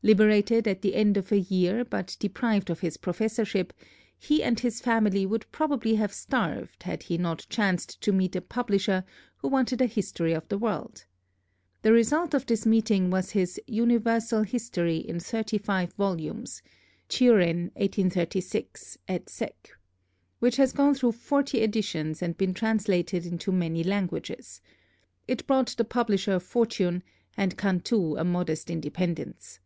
Liberated 0.00 0.68
at 0.68 0.80
the 0.82 0.94
end 0.94 1.16
of 1.16 1.32
a 1.32 1.40
year, 1.40 1.84
but 1.84 2.16
deprived 2.20 2.70
of 2.70 2.78
his 2.78 2.98
professorship, 2.98 3.72
he 4.16 4.44
and 4.44 4.60
his 4.60 4.80
family 4.80 5.26
would 5.26 5.50
probably 5.50 5.96
have 5.96 6.12
starved 6.12 6.84
had 6.84 7.02
he 7.02 7.18
not 7.18 7.44
chanced 7.50 8.00
to 8.02 8.12
meet 8.12 8.36
a 8.36 8.40
publisher 8.40 9.02
who 9.38 9.48
wanted 9.48 9.80
a 9.82 9.86
history 9.86 10.32
of 10.34 10.46
the 10.48 10.56
world. 10.56 11.04
The 11.82 11.90
result 11.92 12.32
of 12.32 12.46
this 12.46 12.64
meeting 12.64 13.10
was 13.10 13.32
his 13.32 13.58
'Universal 13.66 14.44
History' 14.44 14.98
in 14.98 15.18
thirty 15.18 15.58
five 15.58 15.92
volumes 15.94 16.62
(Turin, 17.08 17.72
1836 17.74 18.98
et 19.08 19.28
seq.), 19.28 19.70
which 20.38 20.58
has 20.58 20.70
gone 20.72 20.94
through 20.94 21.10
forty 21.10 21.58
editions 21.58 22.22
and 22.22 22.36
been 22.38 22.54
translated 22.54 23.26
into 23.26 23.50
many 23.50 23.82
languages. 23.82 24.60
It 25.26 25.44
brought 25.48 25.74
the 25.76 25.82
publisher 25.84 26.36
a 26.36 26.40
fortune 26.40 27.02
and 27.36 27.58
Cantù 27.58 28.16
a 28.16 28.22
modest 28.22 28.70
independence. 28.70 29.58